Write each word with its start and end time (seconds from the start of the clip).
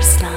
stars. 0.00 0.27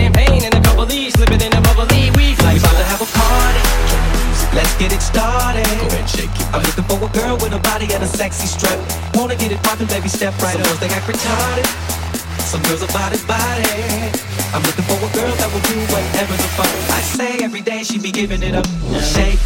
champagne 0.00 0.44
and 0.44 0.54
a 0.54 0.60
couple 0.60 0.82
of 0.82 0.88
these, 0.88 1.12
slipping 1.12 1.40
in 1.40 1.52
a 1.52 1.60
bubbly. 1.60 2.10
We 2.16 2.34
fly. 2.40 2.56
About 2.56 2.76
to 2.80 2.86
have 2.88 3.02
a 3.04 3.10
party. 3.12 3.64
Let's 4.56 4.74
get 4.78 4.92
it 4.92 5.02
started. 5.02 5.64
Go 5.78 5.86
ahead, 5.86 6.08
shake 6.08 6.32
it. 6.32 6.46
I'm 6.52 6.62
looking 6.62 6.84
for 6.88 6.98
a 6.98 7.10
girl 7.12 7.36
with 7.36 7.52
a 7.52 7.60
body 7.60 7.86
and 7.92 8.02
a 8.02 8.06
sexy 8.06 8.46
strut. 8.46 8.78
Wanna 9.14 9.36
get 9.36 9.52
it 9.52 9.62
poppin', 9.62 9.86
baby, 9.86 10.08
step 10.08 10.34
right 10.42 10.52
Some 10.52 10.62
up. 10.62 10.66
Girls 10.66 10.80
they 10.80 10.90
act 10.90 11.06
retarded. 11.06 11.66
Some 12.40 12.62
girls 12.62 12.82
are 12.82 12.92
body 12.92 13.20
body. 13.28 13.70
I'm 14.52 14.62
looking 14.66 14.86
for 14.88 14.98
a 14.98 15.10
girl 15.14 15.34
that 15.38 15.48
will 15.52 15.64
do 15.70 15.78
whatever 15.92 16.34
the 16.34 16.48
fuck 16.58 16.72
I 16.98 17.00
say. 17.02 17.44
Every 17.44 17.60
day 17.60 17.84
she 17.84 17.98
be 17.98 18.10
giving 18.10 18.42
it 18.42 18.54
up. 18.54 18.66
Shake. 19.14 19.38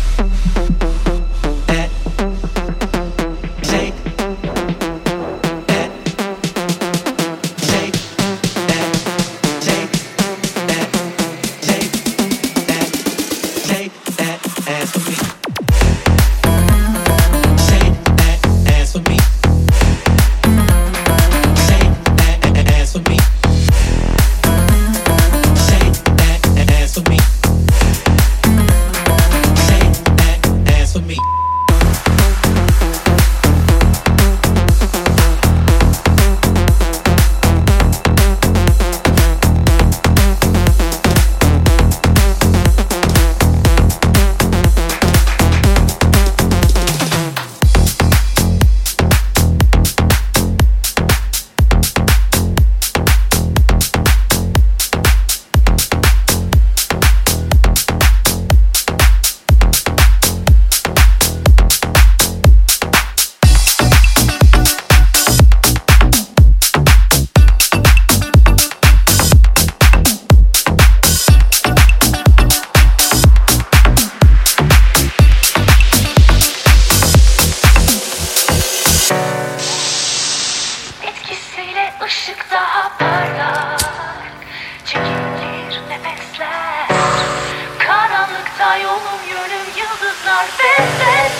Beter 90.58 91.30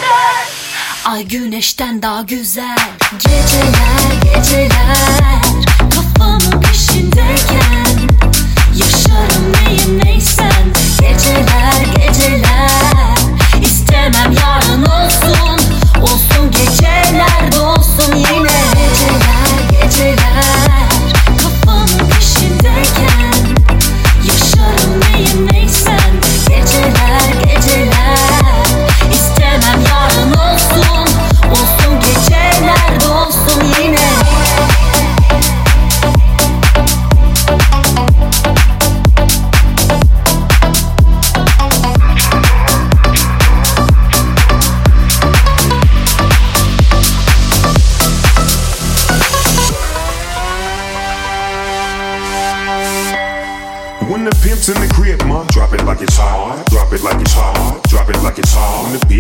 Ay 1.05 1.25
güneşten 1.25 2.03
daha 2.03 2.23
güzel. 2.23 2.77
Geceler 3.19 4.35
geceler 4.35 5.43
Kafamın 5.95 6.61
peşindeyken 6.61 8.09
Yaşarım 8.75 9.53
neyim 9.53 10.01
neysen 10.05 10.73
Geceler 11.01 11.85
geceler 11.97 13.19
İstemem 13.63 14.33
yarın 14.33 14.83
olsun. 14.87 15.61
Olsun 16.03 16.51
geceler 16.51 16.94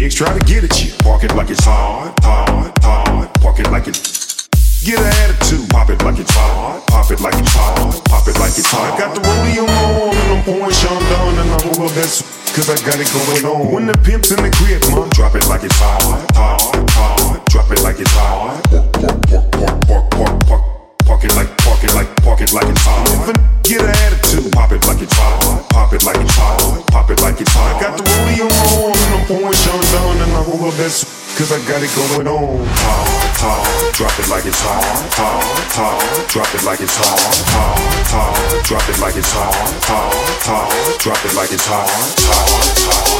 pigs 0.04 0.14
try 0.16 0.36
to 0.36 0.44
get 0.44 0.62
at 0.62 0.84
you, 0.84 0.92
park 1.00 1.24
it 1.24 1.34
like 1.34 1.48
it's 1.48 1.64
hard. 1.64 2.12
Hard, 2.20 2.72
hard. 2.84 3.32
Park 3.40 3.58
it 3.58 3.70
like 3.70 3.88
it's. 3.88 4.48
Get 4.84 5.00
an 5.00 5.06
attitude. 5.24 5.70
Pop 5.70 5.88
it 5.88 6.02
like 6.04 6.18
it's 6.18 6.30
hard. 6.34 6.84
Pop 6.88 7.10
it 7.10 7.20
like 7.20 7.32
it's 7.40 7.54
hard. 7.56 8.04
Pop 8.04 8.28
it 8.28 8.36
like 8.38 8.52
it's 8.52 8.68
hard. 8.68 8.92
I 8.92 8.98
got 8.98 9.14
the 9.14 9.22
rollie 9.24 9.64
on 9.64 10.12
and 10.12 10.30
I'm 10.36 10.44
pouring 10.44 10.76
Sean 10.76 11.00
and 11.40 11.48
I 11.48 11.56
roll 11.64 11.88
up 11.88 11.94
that 11.96 12.12
Cause 12.52 12.68
I 12.68 12.76
got 12.84 13.00
it 13.00 13.08
going 13.16 13.44
on. 13.48 13.72
When 13.72 13.86
the 13.86 13.96
pimp's 14.04 14.30
in 14.30 14.44
the 14.44 14.52
crib, 14.52 14.84
ma, 14.92 15.08
drop 15.16 15.34
it 15.36 15.48
like 15.48 15.64
it's 15.64 15.74
hard. 15.80 16.20
Hard, 16.36 16.90
hard. 16.92 17.44
Drop 17.46 17.70
it 17.72 17.80
like 17.80 17.98
it's 17.98 18.12
hard. 18.12 18.62
Park, 18.68 18.92
park, 18.92 19.50
park, 19.56 19.80
park, 19.88 20.10
park, 20.12 20.46
park. 20.46 20.64
Park 21.04 21.20
Park 21.24 21.24
it 21.24 21.36
like, 21.36 21.56
park 21.58 21.84
it 21.84 21.94
like, 21.94 22.16
park 22.24 22.40
it 22.40 22.52
like 22.52 22.64
it's 22.66 22.86
n- 22.88 23.60
get 23.62 23.80
an 23.80 23.88
attitude, 23.88 24.52
pop 24.52 24.72
it 24.72 24.86
like 24.86 25.02
it's 25.02 25.12
hard. 25.14 25.43
Pop 25.74 25.92
it 25.92 26.04
like 26.06 26.16
it's 26.22 26.36
hard. 26.38 26.86
Pop 26.86 27.10
it 27.10 27.20
like 27.20 27.40
it's 27.40 27.50
hard. 27.50 27.74
I 27.74 27.80
got 27.82 27.98
the 27.98 28.04
rollie 28.06 28.46
on 28.46 28.94
and 28.94 29.10
I'm 29.18 29.26
pouring 29.26 29.58
Sean 29.58 29.82
down 29.90 30.22
and 30.22 30.30
I 30.30 30.40
roll 30.46 30.70
up 30.70 30.74
that 30.78 30.94
Cause 31.34 31.50
I 31.50 31.58
got 31.66 31.82
it 31.82 31.90
going 31.98 32.30
on. 32.30 32.62
Hard, 32.62 33.10
hard. 33.42 33.94
Drop 33.98 34.14
it 34.22 34.30
like 34.30 34.46
it's 34.46 34.62
hard. 34.62 34.86
Hard, 35.18 35.42
hard. 35.74 36.30
Drop 36.30 36.46
it 36.54 36.62
like 36.62 36.78
it's 36.78 36.94
hard. 36.94 37.18
Hard, 37.50 38.06
hard. 38.06 38.62
Drop 38.62 38.86
it 38.86 39.00
like 39.02 39.16
it's 39.18 39.32
hard. 39.34 39.50
Hard, 39.82 40.14
hard. 40.46 41.00
Drop 41.02 41.18
it 41.26 41.34
like 41.34 41.50
it's 41.50 41.66
hard. 41.66 41.90
Hard, 41.90 42.54
hard, 42.86 43.13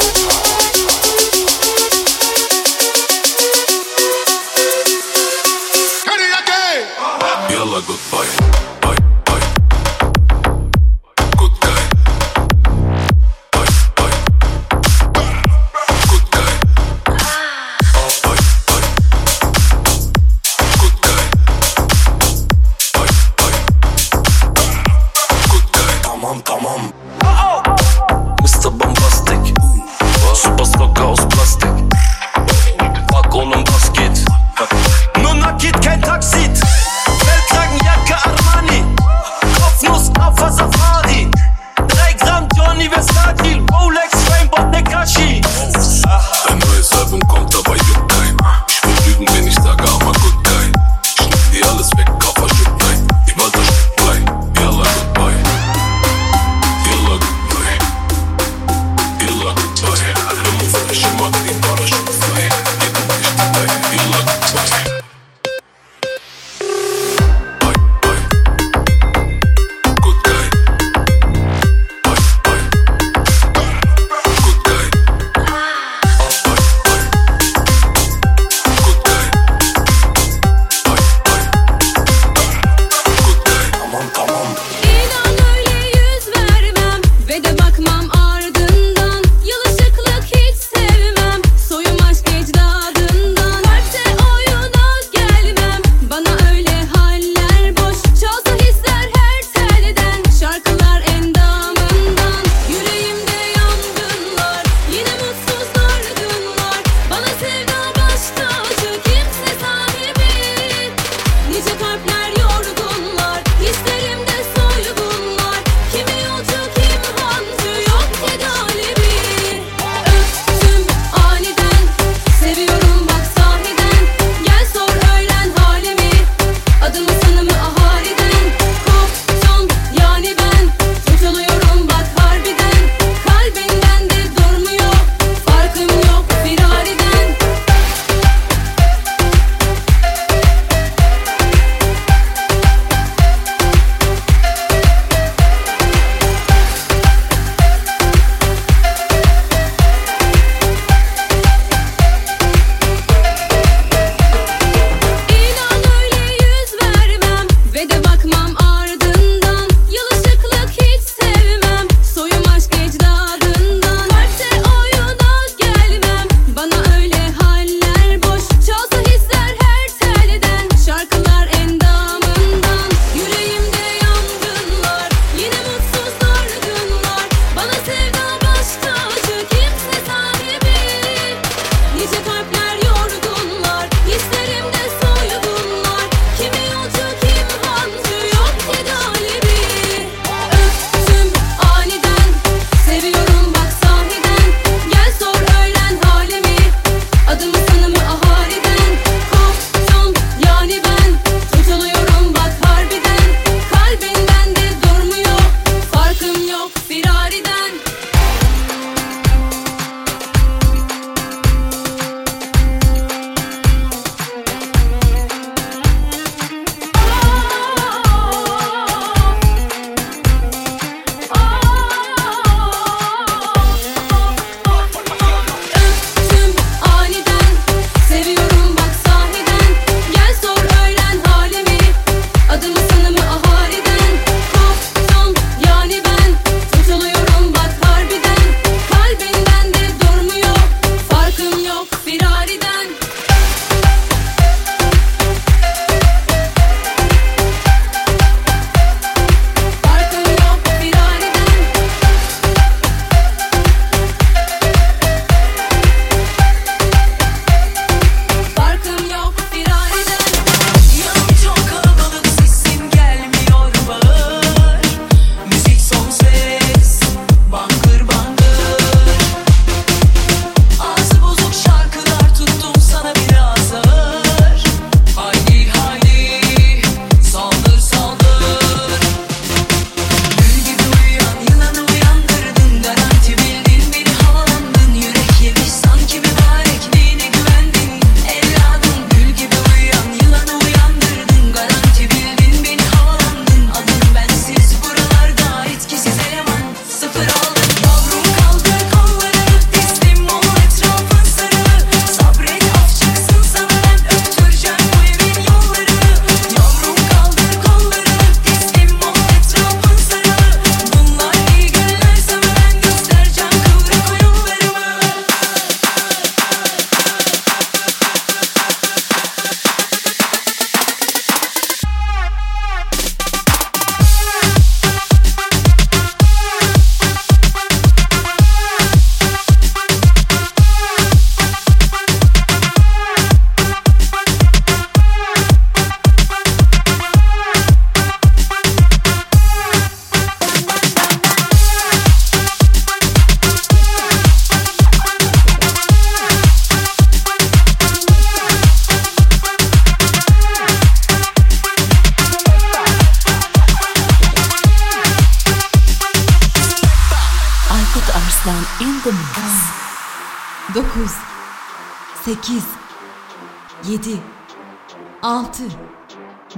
6 365.65 365.77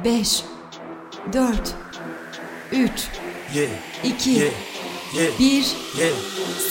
5 0.04 0.44
4 1.32 1.74
3 2.72 2.90
Yeah, 3.54 3.68
2 4.02 4.30
yeah, 4.30 4.50
yeah, 5.14 5.38
1 5.38 5.76
yeah. 5.98 6.12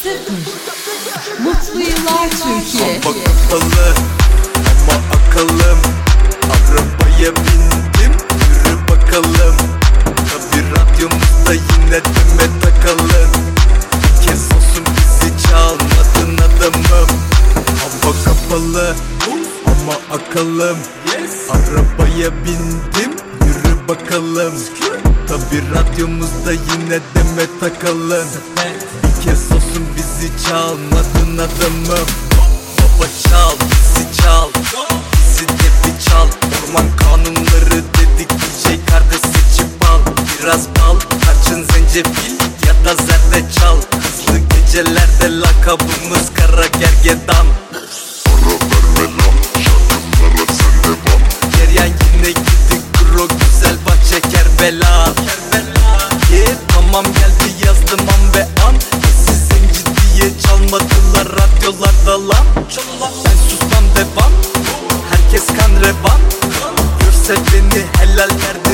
0 0.04 1.44
Mutlu 1.44 1.80
yıllar 1.80 2.30
Türkiye. 2.30 3.00
Hava 3.00 3.14
kapalı 3.14 3.94
ama 4.68 5.02
akıllım 5.16 5.80
Arabaya 6.44 7.36
bindim 7.36 8.14
yürü 8.50 8.78
bakalım. 8.90 9.56
Tabi 10.06 10.62
radyomuzda 10.72 11.54
yine 11.54 11.92
deme 11.92 12.60
takalım. 12.62 13.32
Bir 13.94 14.28
kez 14.28 14.44
olsun 14.44 14.86
bizi 14.86 15.48
çalmadın 15.48 16.38
adamım. 16.38 17.10
Hava 17.80 18.14
kapalı 18.26 18.96
ama 19.86 19.94
akıllım. 20.12 20.78
Arabaya 21.50 22.32
bindim 22.46 23.12
yürü 23.46 23.88
bakalım. 23.88 24.54
Tabi 25.28 25.62
radyomuzda 25.76 26.52
yine 26.52 27.00
deme 27.16 27.48
takalım 27.60 28.28
Bir 29.04 29.24
kez 29.26 29.52
olsun 29.52 29.86
bizi 29.98 30.48
çalmadın 30.48 31.38
adamım. 31.38 32.08
Baba 32.78 33.08
çal 33.30 33.52
bizi 33.52 34.22
çal. 34.22 34.50
Bizi 35.14 35.48
de 35.48 35.70
bir 35.84 36.06
çal. 36.06 36.28
Orman 36.68 36.86
kanunları 36.98 37.84
dedik 37.94 38.30
DJ 38.30 38.90
kardeş 38.90 39.20
seçip 39.20 39.90
al 39.90 40.00
Biraz 40.40 40.68
bal 40.68 41.00
tarçın 41.26 41.66
zencefil 41.74 42.34
ya 42.68 42.86
da 42.86 42.96
zerdeçal 42.96 43.78
Hızlı 43.78 44.40
gecelerde 44.40 45.40
lakabımız 45.40 46.34
kara 46.36 46.66
gergedan. 46.66 47.46
Ceryan 49.06 49.35
yine 52.26 52.34
gidi 52.34 52.82
kuro 52.98 53.28
güzel 53.28 53.78
bahçe 53.86 54.22
Kerbela. 54.22 55.14
Yeah 56.32 56.56
tamam 56.68 57.06
geldi 57.06 57.66
yazdım 57.66 58.00
an 58.00 58.34
ve 58.36 58.44
an. 58.44 58.76
Siz 59.26 59.48
zenci 59.48 59.86
diye 59.86 60.32
çalmadılar 60.40 61.28
radyolarda 61.28 62.28
lan. 62.30 62.46
Ben 62.56 63.38
susmam 63.50 63.86
devam. 63.96 64.32
Herkes 65.10 65.48
kan 65.48 65.72
revan. 65.82 66.22
Görse 67.00 67.36
beni 67.54 67.84
helal 68.00 68.30
derdi 68.30 68.65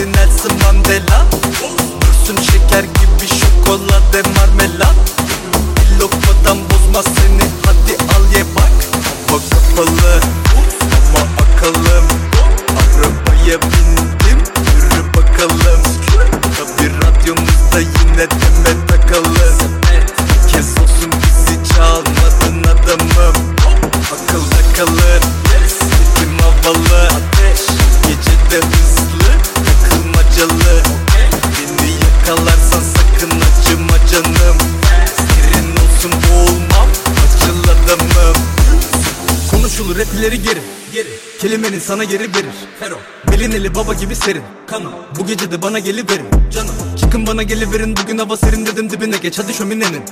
sana 41.91 42.03
geri 42.03 42.23
verir. 42.23 42.55
Fero 42.79 42.95
Belin 43.31 43.51
eli 43.51 43.75
baba 43.75 43.93
gibi 43.93 44.15
serin. 44.15 44.43
Kanım 44.67 44.91
Bu 45.19 45.25
gece 45.27 45.51
de 45.51 45.61
bana 45.61 45.79
geliverin. 45.79 46.25
Canım 46.51 46.75
Çıkın 46.99 47.27
bana 47.27 47.43
geliverin. 47.43 47.95
Bugün 47.97 48.17
hava 48.17 48.37
serin 48.37 48.65
dedim 48.65 48.89
dibine 48.89 49.17
geç. 49.17 49.39
Hadi 49.39 49.53
şöminenin. 49.53 50.03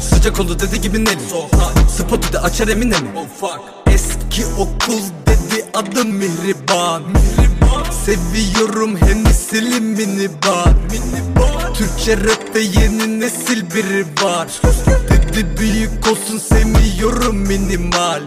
Sıcak 0.00 0.40
oldu 0.40 0.58
dedi 0.60 0.80
gibi 0.80 1.04
Nelly. 1.04 1.28
Spotu 1.96 2.32
da 2.32 2.42
açar 2.42 2.68
emine 2.68 2.98
mi 2.98 3.08
Eski 3.86 4.46
okul 4.46 5.02
dedi 5.26 5.64
adım 5.74 6.08
Mihriban. 6.08 7.02
Seviyorum 8.04 8.96
Hennessy'li 8.96 9.80
minibar. 9.80 10.74
Türkçe 11.74 12.16
rapte 12.16 12.60
yeni 12.60 13.20
nesil 13.20 13.62
biri 13.74 14.06
var. 14.22 14.48
Dedi 15.10 15.46
büyük 15.58 16.08
olsun 16.08 16.38
sevmiyorum 16.38 17.36
minimal 17.36 18.22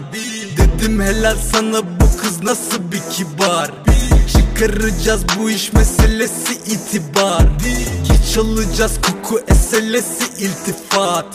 Dedim 0.56 1.00
helal 1.00 1.36
sana 1.52 1.82
bu 1.82 2.20
kız 2.22 2.42
nasıl 2.42 2.92
bir 2.92 3.02
kibar? 3.12 3.70
Çıkaracağız 4.32 5.24
bu 5.38 5.50
iş 5.50 5.72
meselesi 5.72 6.52
itibar. 6.54 7.42
Geç 8.08 8.38
alacağız 8.38 8.92
koku 9.02 9.40
eselesi 9.48 10.44
iltifat. 10.44 11.26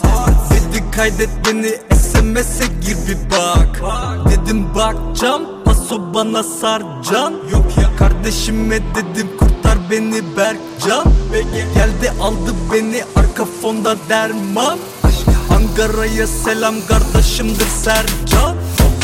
Dedi 0.50 0.84
kaydet 0.96 1.30
beni 1.46 1.96
SMS'e 1.98 2.66
gir 2.66 2.96
bir 3.08 3.30
bak. 3.30 3.82
Dedim 4.30 4.74
bakcam 4.74 5.42
paso 5.64 6.14
bana 6.14 6.42
sarcan 6.42 7.34
Yok 7.52 7.66
ya 7.82 7.96
kardeşime 7.98 8.78
dedim 8.94 9.28
kurtar 9.38 9.78
beni 9.90 10.36
Berkcan. 10.36 11.04
Geldi 11.74 12.12
aldı 12.22 12.54
beni 12.72 13.04
arka 13.16 13.44
fonda 13.62 13.96
derman. 14.08 14.78
Ankara'ya 15.50 16.26
selam 16.26 16.74
kardeşimdir 16.88 17.66
Sercan 17.84 18.56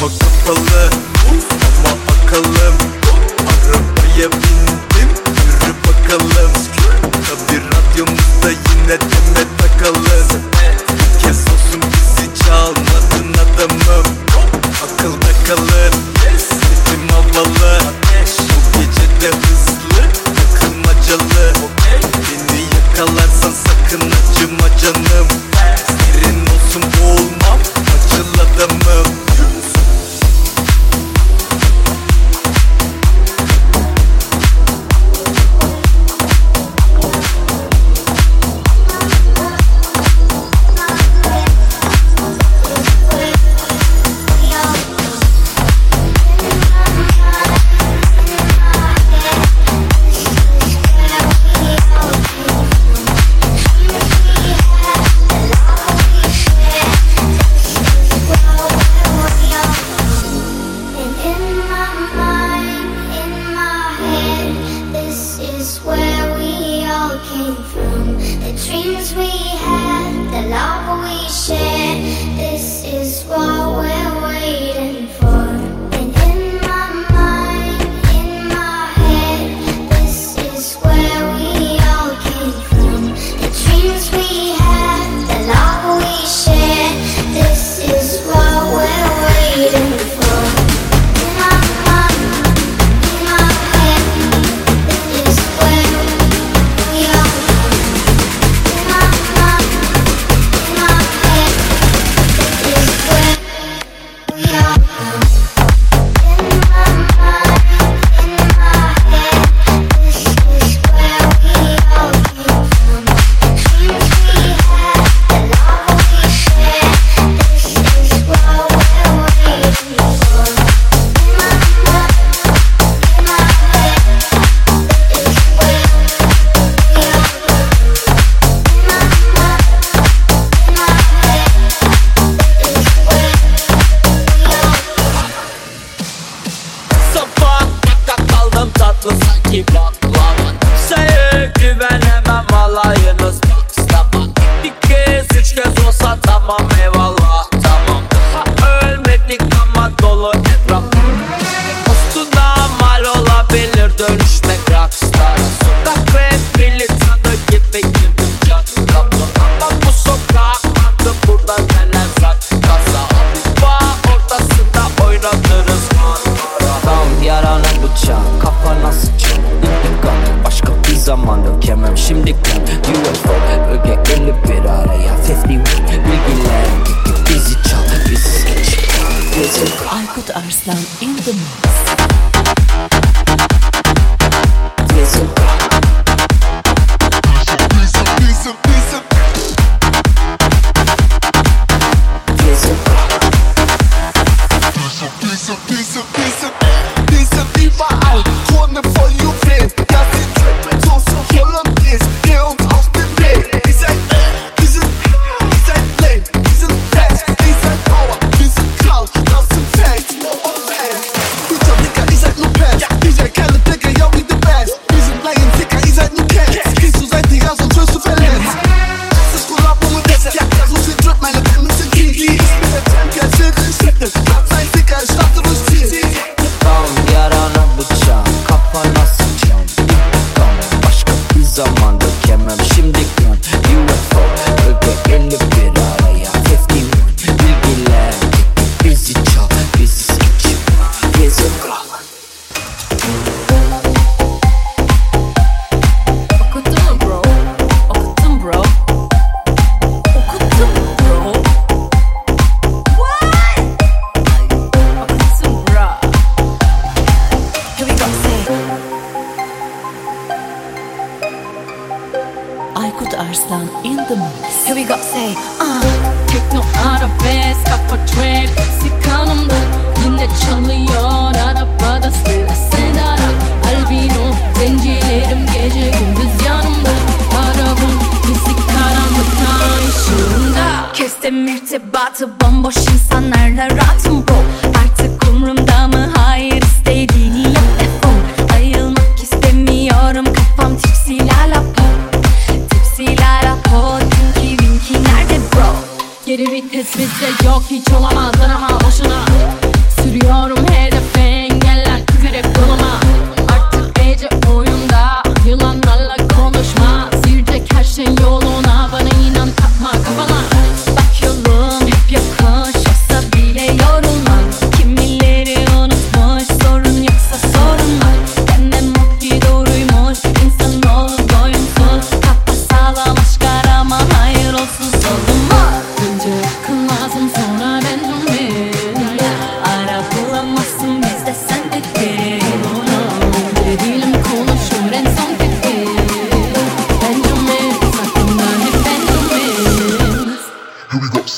Hava 0.02 0.10
kapalı 0.18 0.90
ama 1.78 1.96
akıllım 2.12 2.74
Arabaya 3.48 4.32
bindim. 4.32 5.08
Yürü 5.28 5.74
bakalım. 5.86 6.52
Tabi 7.12 7.60
radyomuzda 7.60 8.50
yine 8.50 9.00
deme 9.00 9.44
takalım 9.58 10.51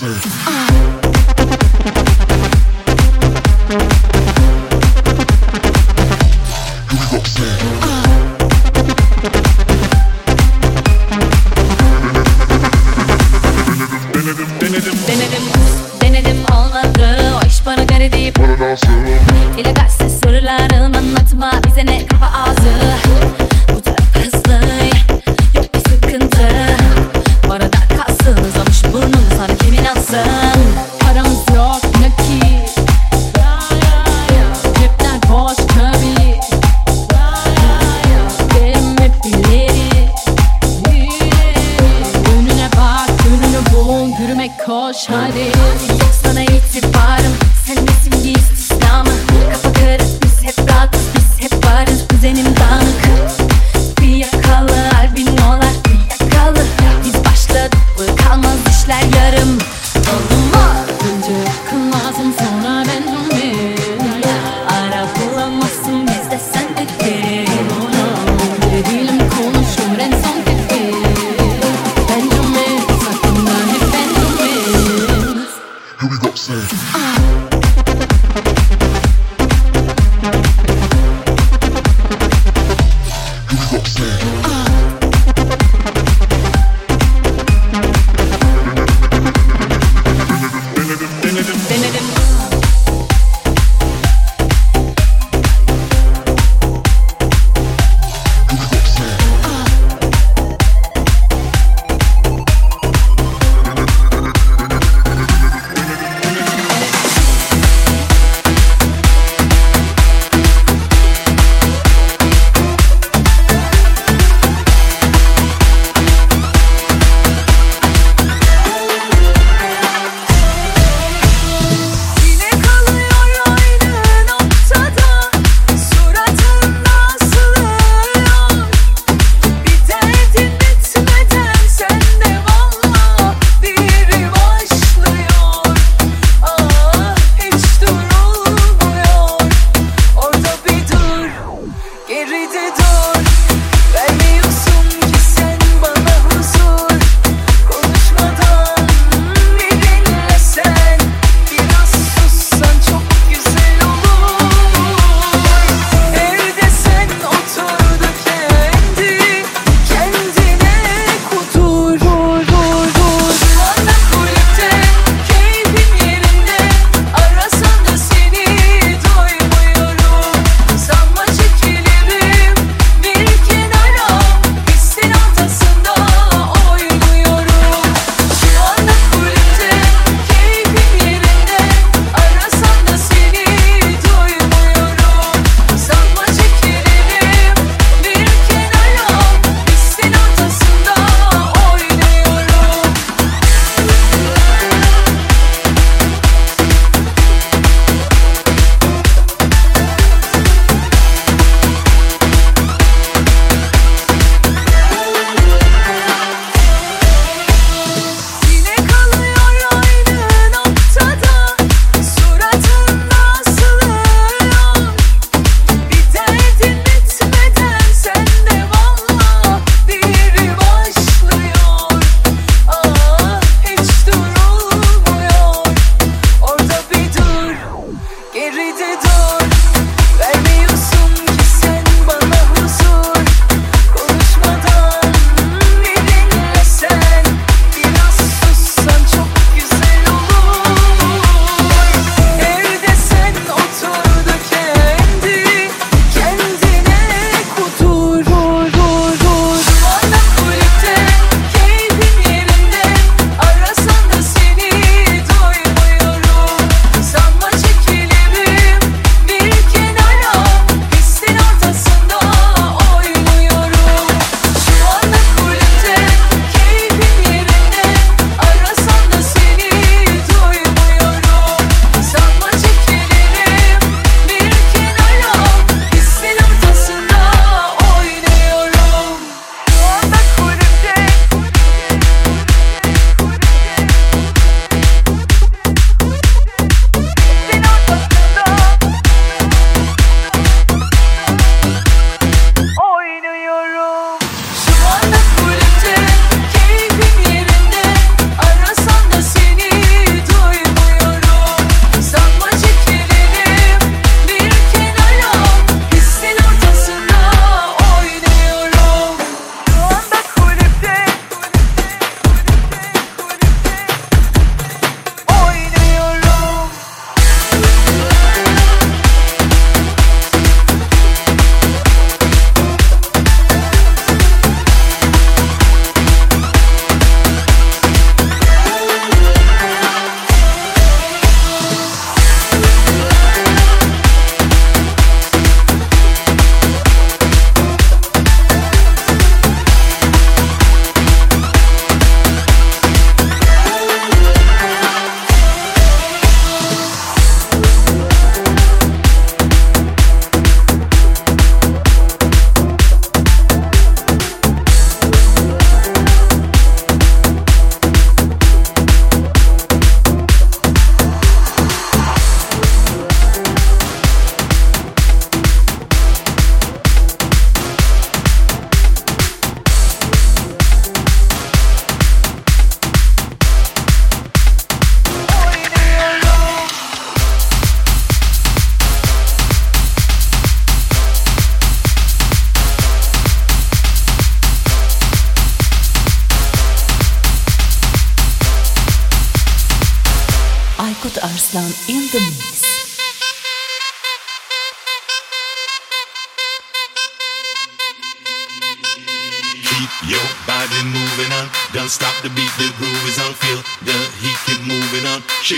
Absolutely. 0.03 0.74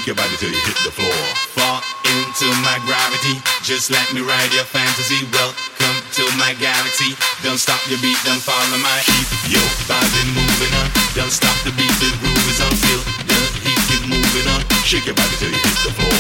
shake 0.07 0.15
your 0.15 0.23
body 0.23 0.37
till 0.39 0.51
you 0.51 0.63
hit 0.63 0.79
the 0.87 0.91
floor. 0.95 1.19
Fall 1.59 1.83
into 2.07 2.47
my 2.63 2.79
gravity, 2.87 3.43
just 3.63 3.91
let 3.91 4.07
me 4.15 4.21
ride 4.21 4.53
your 4.55 4.65
fantasy. 4.65 5.27
Welcome 5.35 5.99
to 6.15 6.23
my 6.39 6.55
galaxy. 6.63 7.19
Don't 7.43 7.59
stop 7.59 7.81
your 7.91 7.99
beat, 7.99 8.19
don't 8.23 8.39
follow 8.39 8.79
my 8.79 8.99
heat. 9.03 9.27
Your 9.51 9.67
body 9.91 10.23
moving 10.31 10.73
on, 10.79 10.89
don't 11.15 11.33
stop 11.33 11.57
the 11.65 11.73
beat, 11.75 11.91
the 11.99 12.15
groove 12.23 12.47
is 12.47 12.61
on. 12.63 12.71
Feel 12.87 13.03
the 13.27 13.39
heat, 13.67 13.81
keep 13.91 14.03
moving 14.07 14.47
on. 14.55 14.63
Shake 14.87 15.07
your 15.07 15.17
body 15.17 15.35
till 15.39 15.51
you 15.51 15.59
hit 15.59 15.79
the 15.83 15.91
floor. 15.99 16.16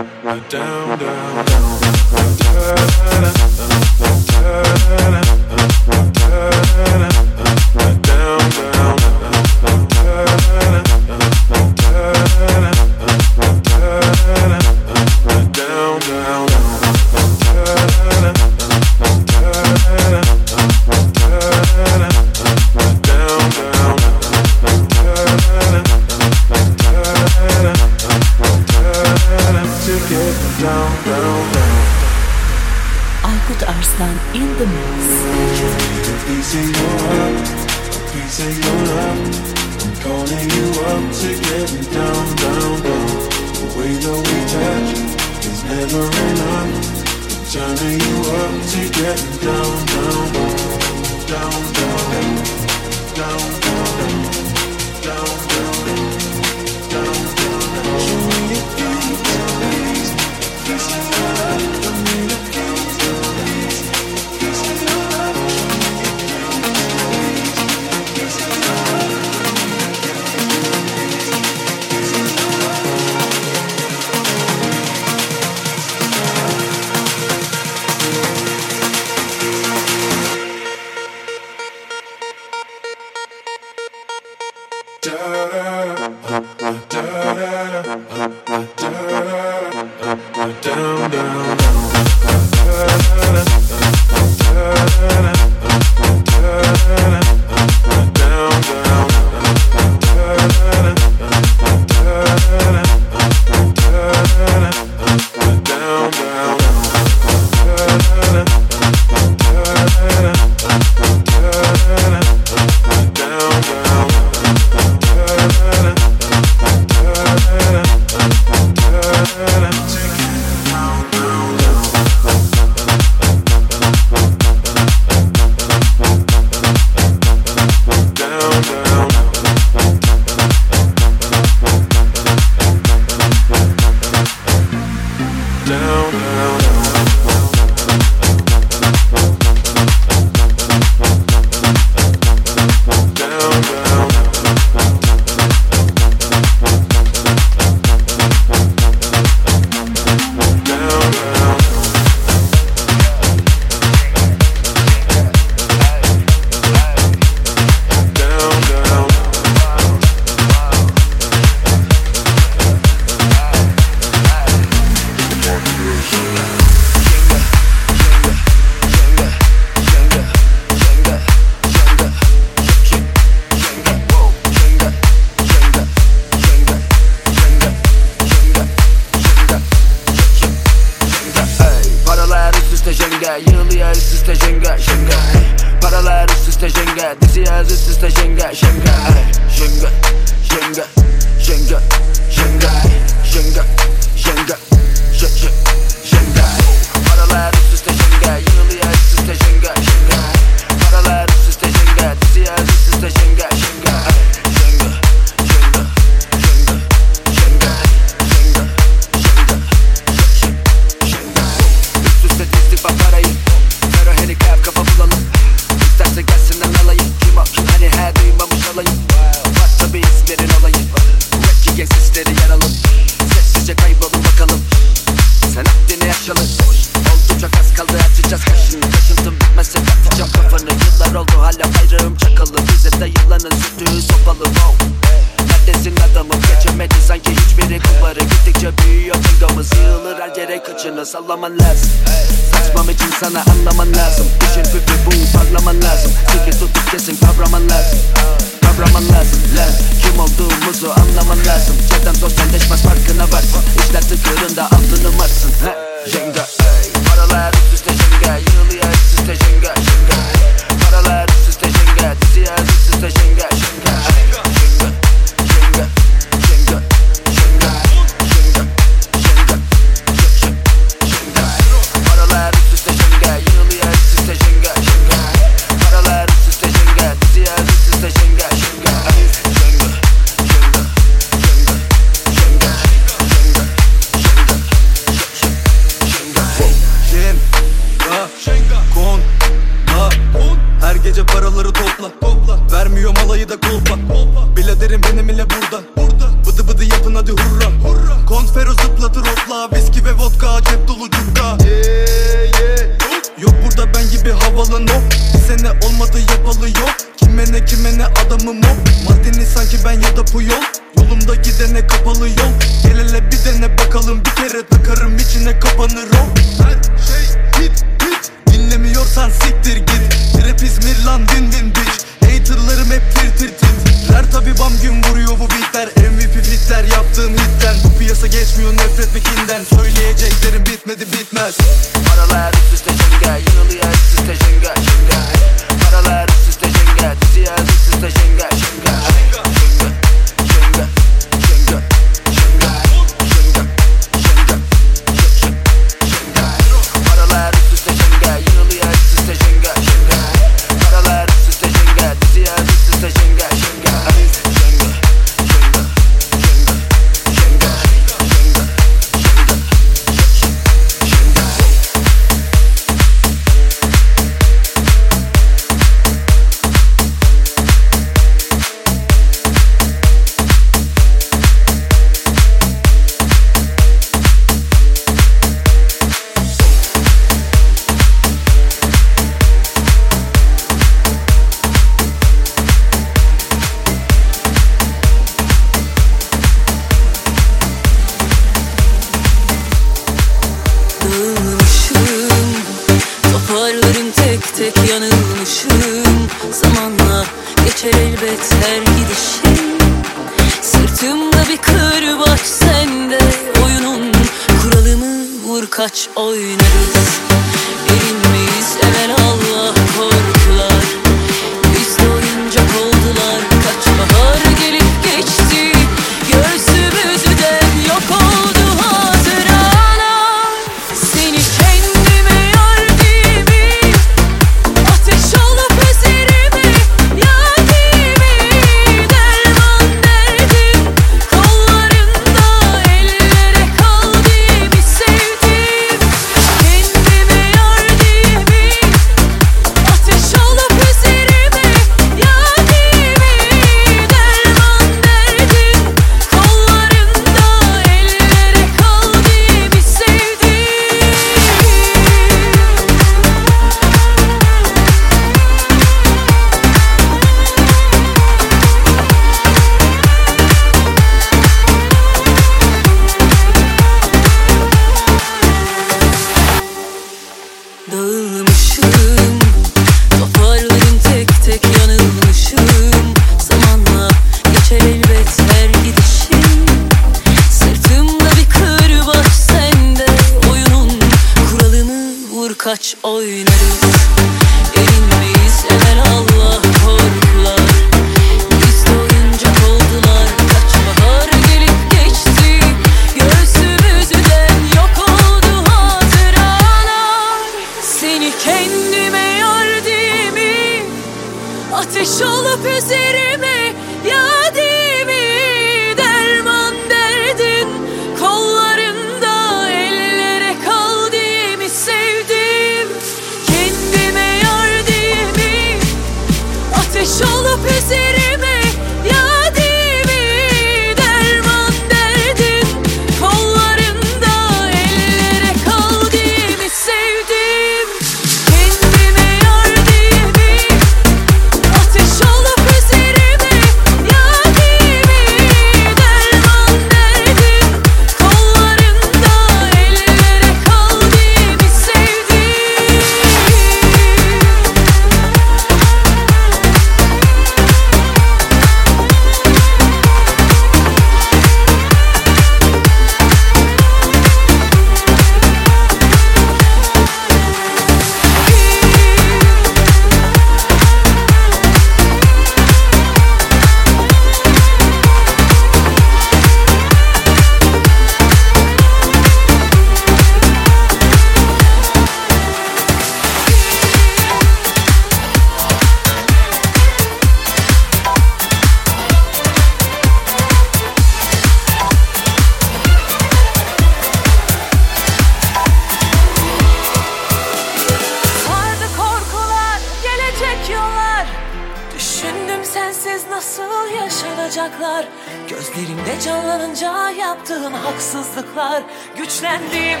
boyunca 596.88 597.10
yaptığım 597.10 597.74
haksızlıklar 597.74 598.82
Güçlendim. 599.16 600.00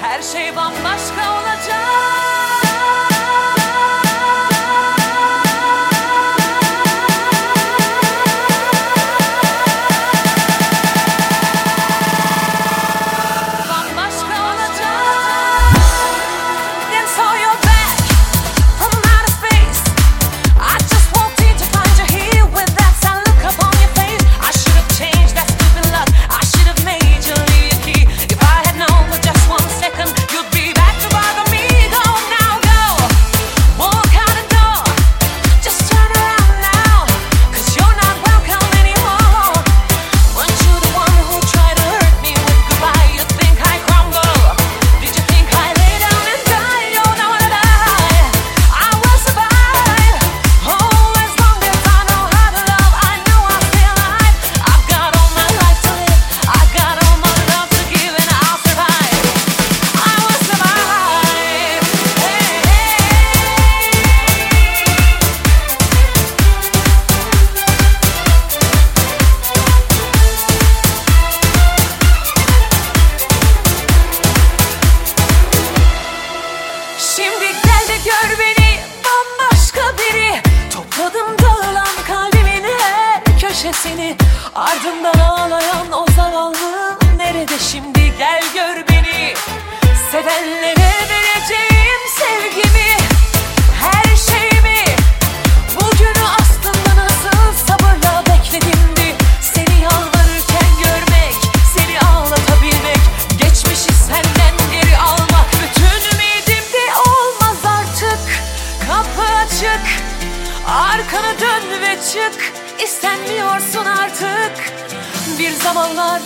Her 0.00 0.22
şey 0.22 0.56
bambaşka 0.56 1.32
olacak. 1.40 2.43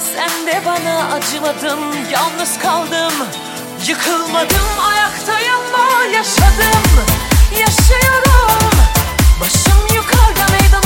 Sen 0.01 0.47
de 0.47 0.63
bana 0.67 1.13
acımadın 1.13 1.81
Yalnız 2.11 2.59
kaldım. 2.59 3.13
Yıkılmadım 3.87 4.69
ayaktayım 4.91 5.59
Yaşadım. 6.13 7.07
Yaşıyorum. 7.53 8.71
Başım 9.41 9.97
yukarıda 9.97 10.53
meydan 10.53 10.83